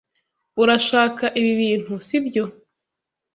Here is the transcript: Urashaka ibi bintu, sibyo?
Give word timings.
Urashaka 0.61 1.23
ibi 1.39 1.51
bintu, 1.61 1.93
sibyo? 2.07 2.43